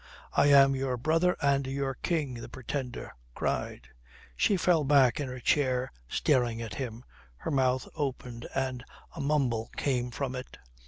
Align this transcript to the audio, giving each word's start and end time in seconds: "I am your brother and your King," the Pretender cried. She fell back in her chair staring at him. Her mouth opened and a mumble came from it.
"I 0.33 0.47
am 0.47 0.73
your 0.75 0.97
brother 0.97 1.37
and 1.43 1.67
your 1.67 1.93
King," 1.93 2.33
the 2.33 2.49
Pretender 2.49 3.11
cried. 3.35 3.87
She 4.35 4.57
fell 4.57 4.83
back 4.83 5.19
in 5.19 5.27
her 5.27 5.39
chair 5.39 5.91
staring 6.07 6.59
at 6.59 6.73
him. 6.73 7.03
Her 7.35 7.51
mouth 7.51 7.87
opened 7.93 8.47
and 8.55 8.83
a 9.15 9.21
mumble 9.21 9.69
came 9.77 10.09
from 10.09 10.33
it. 10.35 10.57